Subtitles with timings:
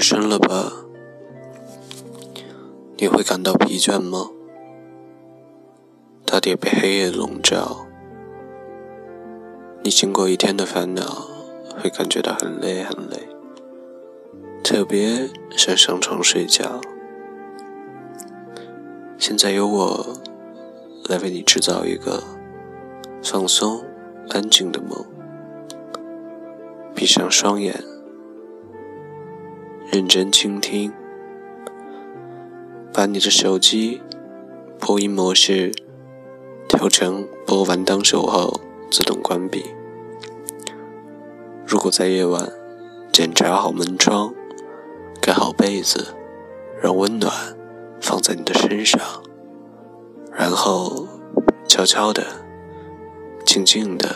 [0.00, 0.72] 夜深了吧？
[2.96, 4.30] 你会感到疲倦吗？
[6.24, 7.86] 大地被黑夜笼罩，
[9.82, 11.28] 你经过一天的烦恼，
[11.76, 13.28] 会感觉到很累很累，
[14.64, 16.80] 特别想上床睡觉。
[19.18, 20.16] 现在由我
[21.10, 22.22] 来为你制造一个
[23.22, 23.84] 放松、
[24.30, 25.04] 安静的梦。
[26.94, 27.84] 闭上双眼。
[29.92, 30.92] 认真倾听，
[32.92, 34.00] 把你的手机
[34.78, 35.72] 播音模式
[36.68, 39.64] 调成播完当手后自动关闭。
[41.66, 42.52] 如果在夜晚，
[43.10, 44.32] 检查好门窗，
[45.20, 46.14] 盖好被子，
[46.80, 47.32] 让温暖
[48.00, 49.00] 放在你的身上，
[50.32, 51.08] 然后
[51.66, 52.24] 悄悄的、
[53.44, 54.14] 静静的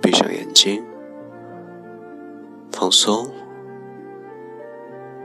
[0.00, 0.82] 闭上眼睛，
[2.70, 3.30] 放松。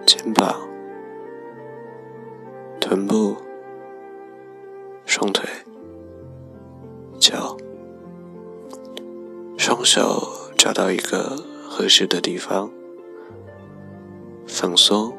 [0.07, 0.55] 肩膀、
[2.79, 3.35] 臀部、
[5.05, 5.49] 双腿、
[7.19, 7.57] 脚，
[9.57, 10.25] 双手
[10.57, 11.35] 找到一个
[11.67, 12.71] 合适的地方，
[14.47, 15.13] 放松。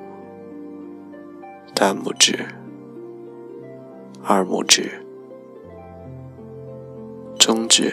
[1.74, 2.46] 大拇指、
[4.24, 5.04] 二拇指、
[7.38, 7.92] 中指、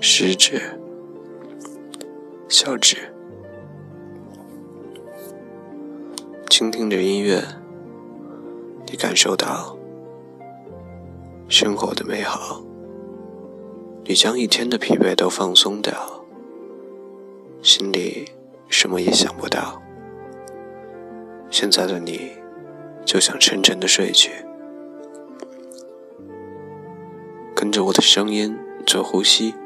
[0.00, 0.60] 食指、
[2.48, 3.13] 小指。
[6.56, 7.42] 倾听着音乐，
[8.86, 9.76] 你感受到
[11.48, 12.62] 生活的美好。
[14.04, 16.24] 你将一天的疲惫都放松掉，
[17.60, 18.30] 心里
[18.68, 19.82] 什么也想不到。
[21.50, 22.30] 现在的你
[23.04, 24.30] 就想沉沉的睡去，
[27.52, 29.56] 跟着我的声音做呼吸，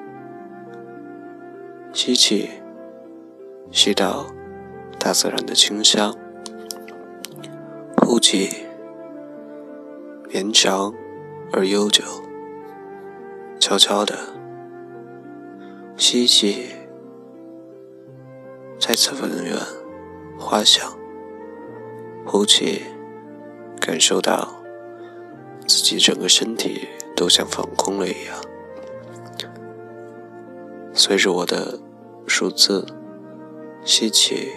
[1.93, 2.49] 吸气，
[3.71, 4.25] 吸到
[4.99, 6.17] 大自然的清香。
[8.11, 8.49] 呼气，
[10.31, 10.95] 绵长
[11.53, 12.03] 而悠久。
[13.61, 14.17] 悄悄的
[15.95, 16.69] 吸气，
[18.79, 19.63] 再次温暖
[20.39, 20.91] 花香。
[22.25, 22.81] 呼气，
[23.79, 24.55] 感受到
[25.67, 28.35] 自己整个身体都像放空了一样。
[30.95, 31.79] 随着我的
[32.27, 32.87] 数字，
[33.85, 34.51] 吸气，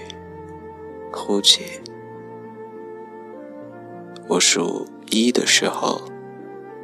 [1.12, 1.82] 呼气。
[4.32, 6.04] 我数一的时候，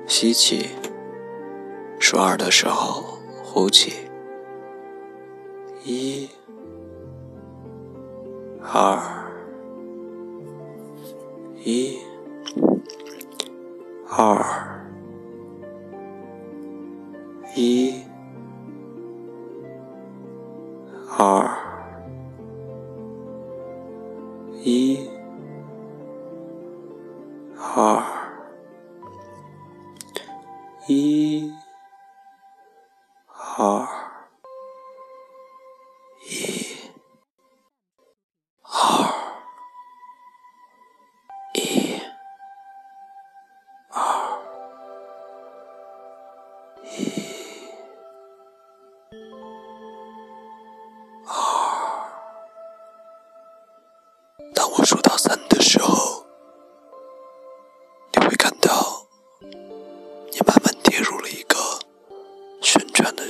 [0.06, 0.66] 吸气；
[1.97, 3.94] 数二的时候，呼气。
[5.86, 6.28] 一、
[8.62, 9.00] 二、
[11.63, 12.00] 一、
[14.09, 14.81] 二、
[17.56, 18.03] 一、
[21.18, 21.50] 二、
[24.66, 25.16] 一。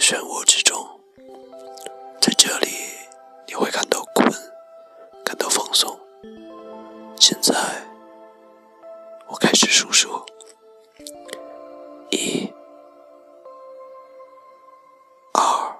[0.09, 1.01] 漩涡之中，
[2.21, 2.69] 在这里
[3.45, 4.31] 你会感到困，
[5.25, 5.99] 感到放松。
[7.19, 7.53] 现在，
[9.27, 10.25] 我开始数数：
[12.11, 12.49] 一、
[15.33, 15.75] 二、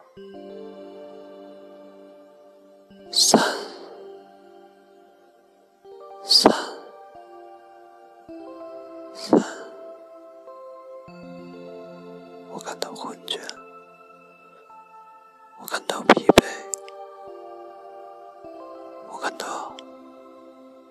[3.14, 3.42] 三、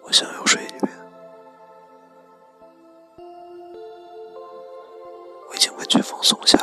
[0.07, 0.83] 我想要睡一遍，
[5.51, 6.56] 我已经完全放松下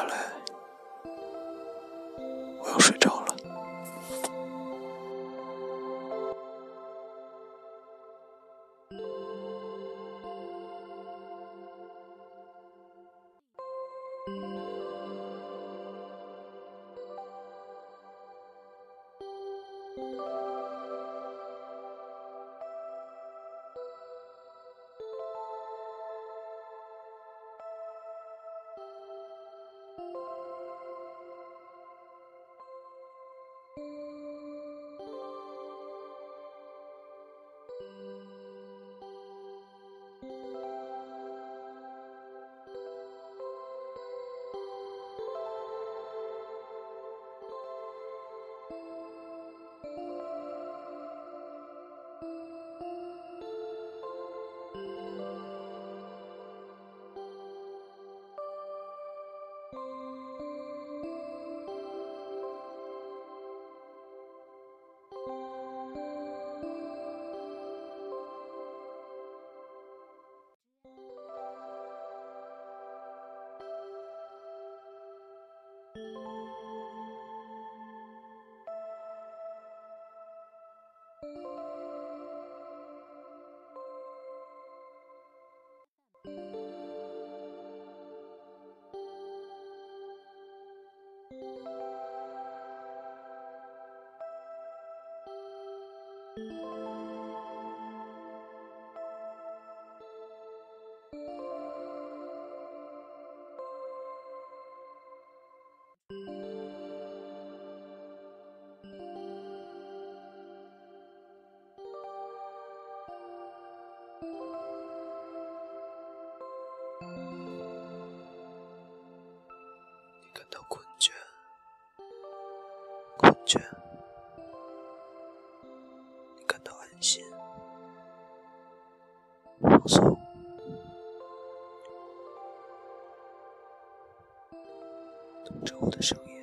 [135.86, 136.34] 我的声音，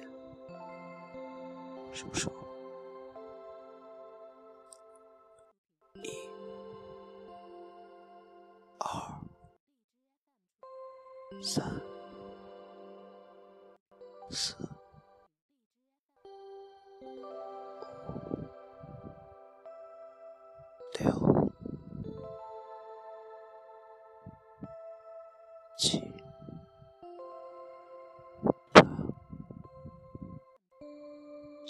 [1.95, 2.31] 数数。
[5.95, 6.11] 一、
[8.79, 8.87] 二、
[11.41, 11.80] 三、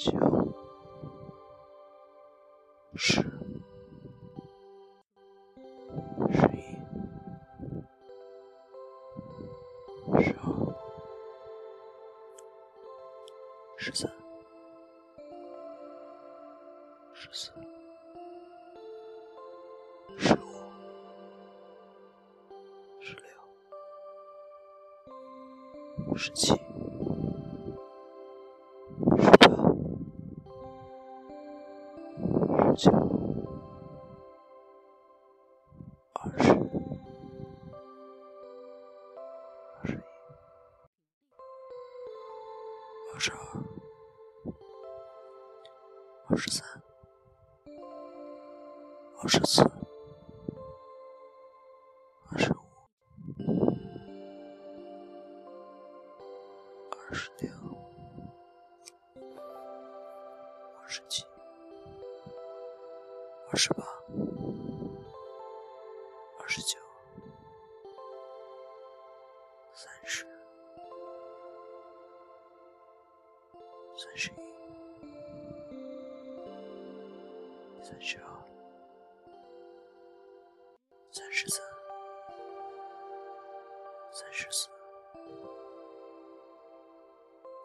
[0.02, 0.10] 九、
[2.96, 3.20] 十、
[6.30, 6.56] 十一、
[10.22, 10.42] 十二、
[13.76, 14.10] 十三、
[17.12, 17.52] 十四、
[20.16, 20.38] 十五、
[23.02, 23.22] 十六、
[26.16, 26.69] 十七。
[46.30, 46.64] 二十三、
[49.20, 49.62] 二十四、
[52.30, 52.56] 二十五、
[57.08, 57.50] 二十六、
[60.80, 61.24] 二十七。
[63.52, 63.84] 二十八，
[66.38, 66.78] 二十九，
[84.12, 84.68] 三十四，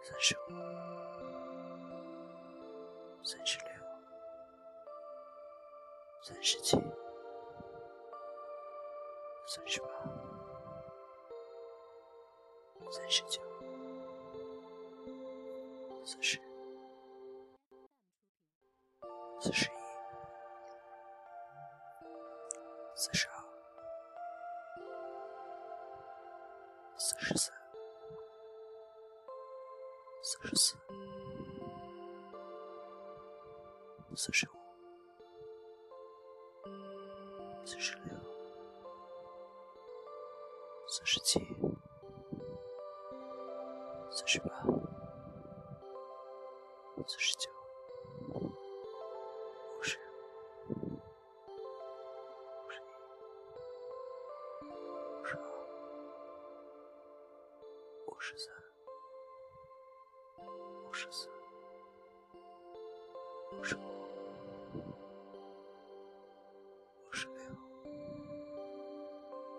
[0.04, 0.52] 三十五，
[3.24, 3.68] 三十六。
[6.22, 6.76] 三十七，
[9.46, 9.88] 三十八，
[12.90, 13.40] 三十九，
[16.04, 16.40] 四十，
[19.40, 19.70] 四十
[34.16, 34.52] 四十五。
[37.68, 38.14] 四十六，
[40.88, 41.40] 四十七，
[44.12, 44.48] 四十八，
[47.08, 47.50] 四十九，
[48.30, 48.54] 五
[49.82, 49.98] 十，
[50.70, 51.02] 五
[52.70, 52.84] 十一，
[55.20, 55.42] 五十二，
[58.06, 58.54] 五十三，
[60.88, 61.28] 五十四，
[63.60, 64.05] 五十五。